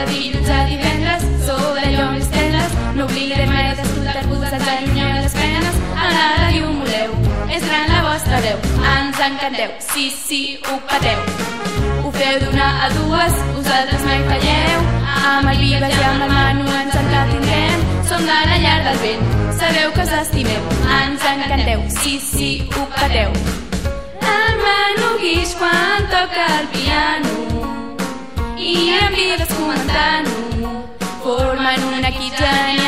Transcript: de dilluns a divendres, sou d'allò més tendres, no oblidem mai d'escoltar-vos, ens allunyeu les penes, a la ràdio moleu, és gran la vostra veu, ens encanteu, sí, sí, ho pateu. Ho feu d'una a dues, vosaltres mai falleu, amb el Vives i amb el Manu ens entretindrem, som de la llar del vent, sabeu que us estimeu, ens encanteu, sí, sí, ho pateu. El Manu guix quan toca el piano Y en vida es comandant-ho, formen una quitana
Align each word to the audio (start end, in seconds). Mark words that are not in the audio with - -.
de 0.00 0.12
dilluns 0.12 0.48
a 0.48 0.64
divendres, 0.64 1.24
sou 1.44 1.60
d'allò 1.76 2.06
més 2.14 2.28
tendres, 2.32 2.76
no 2.96 3.04
oblidem 3.04 3.50
mai 3.52 3.66
d'escoltar-vos, 3.76 4.46
ens 4.56 4.68
allunyeu 4.72 5.10
les 5.16 5.34
penes, 5.36 5.80
a 5.92 6.12
la 6.14 6.26
ràdio 6.40 6.70
moleu, 6.78 7.16
és 7.56 7.66
gran 7.66 7.92
la 7.92 8.00
vostra 8.06 8.40
veu, 8.46 8.58
ens 8.94 9.20
encanteu, 9.26 9.74
sí, 9.90 10.06
sí, 10.14 10.40
ho 10.64 10.78
pateu. 10.88 11.20
Ho 12.04 12.12
feu 12.16 12.40
d'una 12.44 12.68
a 12.86 12.90
dues, 12.96 13.36
vosaltres 13.58 14.06
mai 14.08 14.22
falleu, 14.30 14.86
amb 15.34 15.52
el 15.52 15.64
Vives 15.66 15.96
i 15.98 16.04
amb 16.12 16.26
el 16.28 16.34
Manu 16.36 16.68
ens 16.80 17.00
entretindrem, 17.02 17.86
som 18.08 18.24
de 18.30 18.38
la 18.52 18.60
llar 18.64 18.78
del 18.88 19.00
vent, 19.04 19.26
sabeu 19.60 19.92
que 19.96 20.06
us 20.06 20.14
estimeu, 20.22 20.70
ens 21.00 21.28
encanteu, 21.34 21.84
sí, 22.00 22.16
sí, 22.30 22.52
ho 22.72 22.88
pateu. 22.96 23.36
El 24.36 24.62
Manu 24.64 25.12
guix 25.20 25.56
quan 25.60 26.08
toca 26.14 26.48
el 26.60 26.72
piano 26.76 26.89
Y 28.62 28.90
en 28.90 29.14
vida 29.14 29.36
es 29.36 29.54
comandant-ho, 29.54 30.84
formen 31.24 31.82
una 31.82 32.12
quitana 32.12 32.79